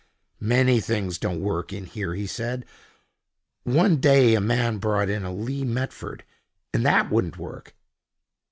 [0.39, 2.65] "Many things don't work in here," he said,
[3.65, 6.23] "One day a man brought in a Lee Metford,
[6.73, 7.75] and that wouldn't work."